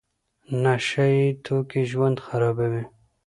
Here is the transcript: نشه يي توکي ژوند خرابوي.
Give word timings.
نشه 0.63 1.03
يي 1.15 1.25
توکي 1.45 1.81
ژوند 1.91 2.17
خرابوي. 2.25 2.83